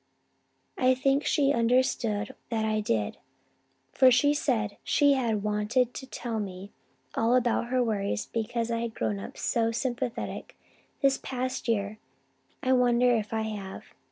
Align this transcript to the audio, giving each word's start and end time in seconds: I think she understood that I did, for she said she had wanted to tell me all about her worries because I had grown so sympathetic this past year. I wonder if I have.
I 0.79 0.95
think 0.95 1.27
she 1.27 1.53
understood 1.53 2.33
that 2.49 2.65
I 2.65 2.79
did, 2.79 3.17
for 3.93 4.09
she 4.09 4.33
said 4.33 4.77
she 4.83 5.13
had 5.13 5.43
wanted 5.43 5.93
to 5.93 6.07
tell 6.07 6.39
me 6.39 6.71
all 7.13 7.35
about 7.35 7.67
her 7.67 7.83
worries 7.83 8.25
because 8.25 8.71
I 8.71 8.79
had 8.79 8.95
grown 8.95 9.31
so 9.35 9.71
sympathetic 9.71 10.55
this 11.03 11.19
past 11.21 11.67
year. 11.67 11.99
I 12.63 12.73
wonder 12.73 13.11
if 13.15 13.31
I 13.31 13.43
have. 13.43 13.93